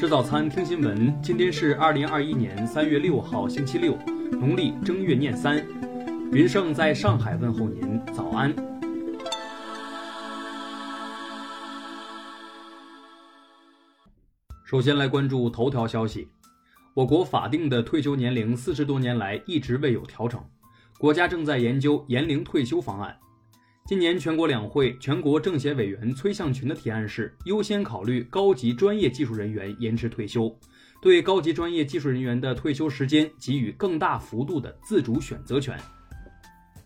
[0.00, 1.14] 吃早餐，听新闻。
[1.20, 3.94] 今天是二零二一年三月六号，星期六，
[4.30, 5.62] 农历正月廿三。
[6.32, 8.50] 云盛在上海问候您，早安。
[14.64, 16.30] 首先来关注头条消息：
[16.94, 20.42] 我国法定的退休年龄四十多年来一直未有调整，
[20.98, 23.14] 国家正在研究延龄退休方案。
[23.86, 30.56] 今年全国两会全国政协委员崔向群的提案是优先考虑高级专业技术人员延迟退休，
[31.02, 35.76] 对高级专业技术人员的退休时间给予更大幅度的自主选择权。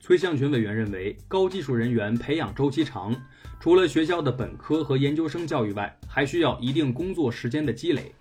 [0.00, 3.14] 崔向群委员认为，高技术人员培养周期长，
[3.60, 8.14] 除了学校的本科和研究生教育外，还需要一定工作时间的积累。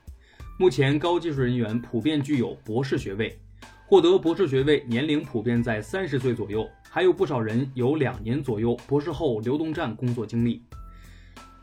[0.60, 3.38] 目前，高技术人员普遍具有博士学位。
[3.94, 10.64] 获得博士学位年龄普遍在三十岁左右，还有不少人有两年左右博士后流动站工作经历。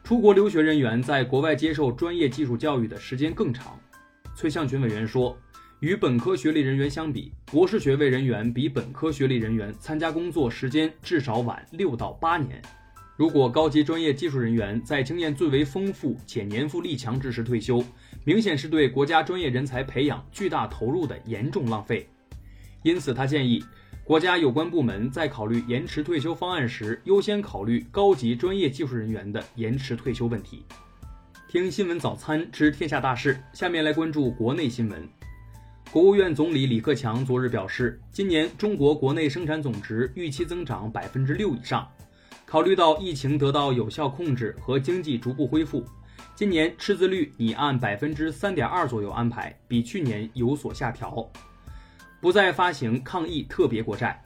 [0.04, 3.76] 出国留学人员在国外接受专业技术教育的时间更长。
[4.36, 5.36] 崔向群委员说，
[5.80, 12.62] 与本科学历人员相比，博士学位人员比本科学历人员参加工作时间至少晚六到八年。
[13.16, 17.84] 如果高级专业技术人员在经验最为丰富且年富力强之时退休，
[18.24, 22.08] 明显是对国家专业人才培养巨大投入的严重浪费。
[22.82, 23.62] 因此，他建议
[24.04, 30.64] 国家有关部门在考虑延迟退休方案时，优先考虑高级专业技术人员的延迟退休问题。
[31.48, 35.08] 听新闻早餐知天下大事，下面来关注国内新闻。
[35.92, 41.86] 国务院总理李克强昨日表示，今年中国国内生产总值预期增长百分之六以上。
[42.46, 45.84] 考虑到疫情得到有效控制和经济逐步恢复，
[46.34, 51.28] 今年赤字率拟按百分之三点二左右安排，比去年有所下调。
[52.20, 54.22] 不再发行抗疫特别国债。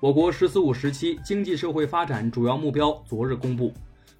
[0.00, 3.72] 我国“十四五”时期经济社会发展主要目标昨日公布，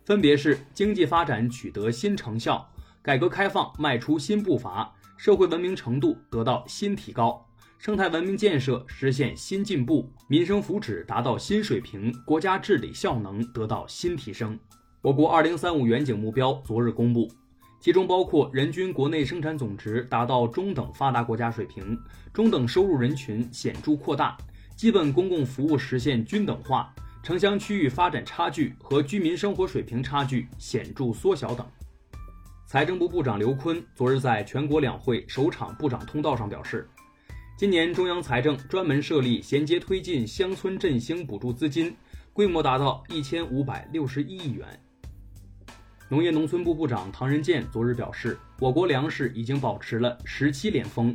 [0.04, 2.66] 分别是经济发展取得新成效，
[3.02, 7.46] 改革开放迈出新步伐，社会文明程度得到新提高，
[7.78, 14.58] 生态文明建设实现新进步，民生福祉达到新水平，国家治理效能得到新提升。
[15.02, 17.30] 我国“二零三五”远景目标昨日公布。
[17.84, 21.94] 其中包括人均国内生产总值达到中等发达国家水平，
[22.32, 24.38] 中等收入人群显著扩大，
[24.74, 26.90] 基本公共服务实现均等化，
[27.22, 31.66] 城乡区域发展差距和居民生活水平差距显著缩小等。
[32.66, 36.88] 财政部部长刘昆昨日在全国两会首场部长通道上表示，
[37.58, 41.94] 今年中央财政专门设立衔接推进乡村振兴补助资金，
[42.32, 44.66] 规模达到一千五百六十一亿元。
[46.14, 51.12] 农业农村部部长唐仁健昨日表示，我国粮食已经保持了十七连丰，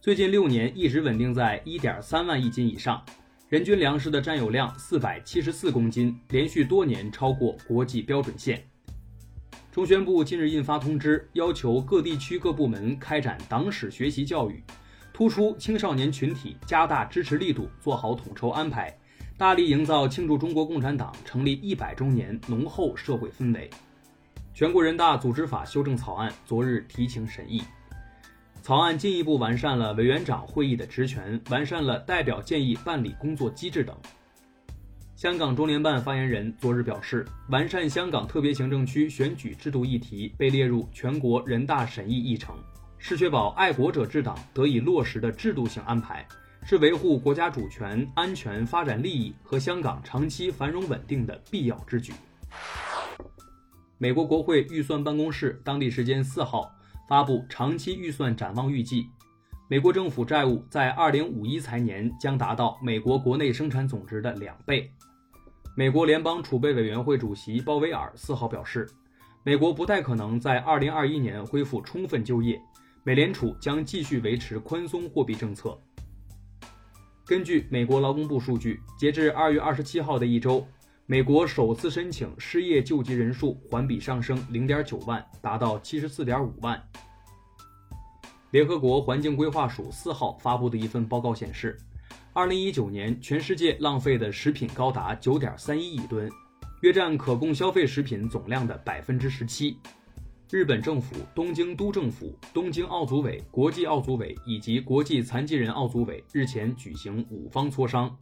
[0.00, 3.00] 最近六年一直稳定在一点三万亿斤以上，
[3.48, 8.60] 人均粮食的占有量四百七十四公斤，连续多年超过国际标准线。
[9.70, 14.60] 中宣部近日印发通知，要求各地区各部门开展党史学习教育，
[15.12, 18.92] 突出青少年群体加大支持力度，做好统筹安排，
[19.38, 23.70] 大力营造庆祝中国共产党成立一百周年浓厚社会氛围。
[24.52, 27.62] 全国人大组织法修正草案昨日提请审议，
[28.62, 33.96] 草案进一步完善了委员长会议的职权，完善了代表建议办理工作机制等。
[35.16, 42.54] 香港中联办发言人昨日表示，完善香港特别行政区选举制度议题被列入全国人大审议议程，
[42.98, 46.26] 是确保爱国者治党得以落实的制度性安排，
[46.64, 52.12] 是维护国家主权、安全、发展利益和香港长期繁荣稳定的必要之举。
[54.02, 56.74] 美国国会预算办公室当地时间四号
[57.06, 59.06] 发布长期预算展望预计，
[59.68, 64.90] 美国政府债务在二零五一财年将达到美国国内生产总值的两倍。
[65.76, 68.88] 美国联邦储备委员会主席鲍威尔四号表示，
[69.42, 72.58] 美国不太可能在二零二一年恢复充分就业，
[73.04, 75.78] 美联储将继续维持宽松货币政策。
[77.26, 80.66] 根据美国劳工部数据，截至二月二十七号的一周。
[81.10, 86.80] 美国首次申请失业救济人数环比上升零点九万，达到七十四点五万。
[88.52, 91.76] 联合国环境规划署四号发布的一份报告显示，
[92.32, 96.30] 二零一九年全世界浪费的食品高达九点三一亿吨，
[96.82, 99.76] 约占可供消费食品总量的百分之十七。
[100.48, 108.16] 日本政府、东京都政府、东京奥组委、国际奥组委以及国际残疾人奥组委日前举行五方磋商。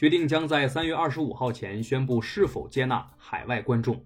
[0.00, 4.02] 决定将在三月二十五号前宣布是否接纳海外观众。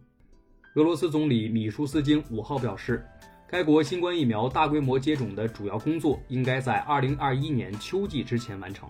[0.74, 3.06] 俄罗斯总理米舒斯京五号表示，
[3.46, 8.88] 该国新冠疫苗大规模接种的主要工作应该在二零二一年秋季之前完成。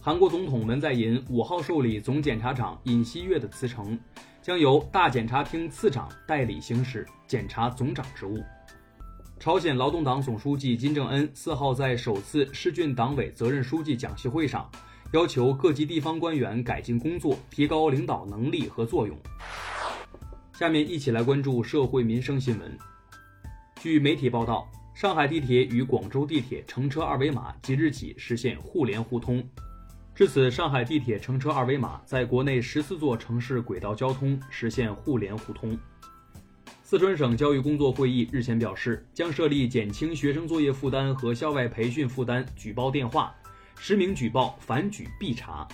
[0.00, 4.00] 韩国总统文在寅五号受理总检察长尹锡悦的辞呈，
[4.40, 8.42] 将由大检察厅次长代理行使检察总长职务。
[9.38, 14.66] 朝鲜劳动党总书记金正恩四号在首次市郡党委责任书记讲习会上，
[15.12, 19.14] 要求各级地方官员改进工作，提高领导能力和作用。
[20.54, 22.78] 下面一起来关注社会民生新闻。
[23.78, 29.46] 据媒体报道，上海地铁与广州地铁乘车二维码即日起实现互联互通。
[30.14, 35.78] 至此，上海地铁乘车二维码在国内十四座城市轨道交通实现互联互通。
[36.82, 43.34] 四川省教育工作会议日前表示，将设立减轻学生作业负担和校外培训负担举报电话，
[43.78, 45.66] 实名举报，反举必查。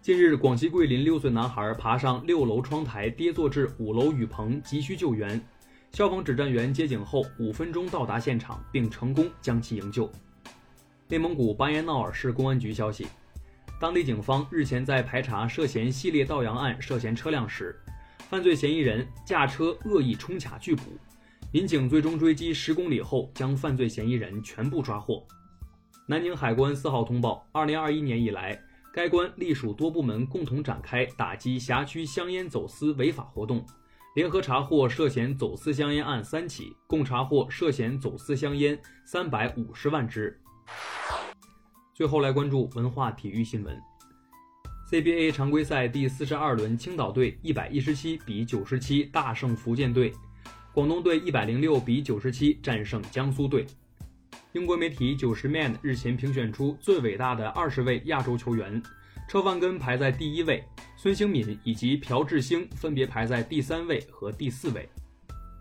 [0.00, 5.40] 近日，广西桂林六岁男孩爬上六楼窗台，跌坐至五楼雨棚，急需救援。
[5.92, 10.10] 消防指战员接警后，五分钟到达现场，并成功将其营救。
[11.08, 13.06] 内蒙古巴彦淖尔市公安局消息，
[13.80, 17.78] 当地警方日前在排查涉嫌系列盗羊案涉嫌车辆时，
[18.28, 20.82] 犯罪嫌疑人驾车恶意冲卡拒捕，
[21.52, 25.26] 民警最终追击十公里后，将犯罪嫌疑人全部抓获。
[26.08, 28.56] 南宁海关四号通报，二零二一年以来，
[28.94, 33.66] 该关隶属多部门共同展开打击辖区香烟走私违法活动，
[34.14, 40.40] 联合查获涉嫌走私香烟案三起，共查获涉嫌走私香烟三百五十万支。
[41.92, 43.76] 最后来关注文化体育新闻。
[44.88, 50.12] CBA 常规赛第四十二轮，青岛队一百一十七比九十七大胜福建队，
[50.72, 53.66] 广东队一百零六比九十七战胜江苏队。
[54.52, 58.82] 英国媒体九十 Man 日前评选出最伟大的二十位亚洲球员，
[59.28, 60.64] 车范根排在第一位，
[60.96, 64.88] 孙兴敏以及朴智星分别排在第三位和第四位。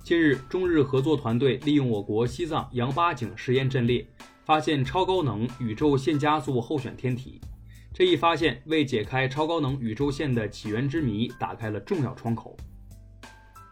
[0.04, 4.06] 近日，中日合作团队利用我国西藏羊八井实验阵列。
[4.46, 7.42] 发现超高能宇宙线加速候选天体，
[7.92, 12.56] 这一发现为解开超高能宇宙线的起源之谜打开了重要窗口。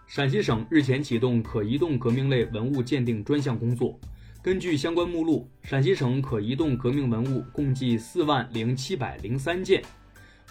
[0.08, 4.00] 陕西省日前启动可移动革命类文物鉴定专项工作，
[4.44, 9.82] 根据相关目录，陕西省可移动革命文物共计四万零七百零三件，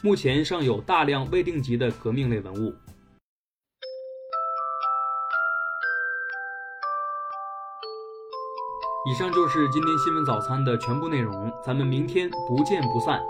[0.00, 2.74] 目前尚有大量未定级的革命类文物。
[9.10, 13.20] 以上就是今天新闻早餐的全部内容，咱们明天不见不散。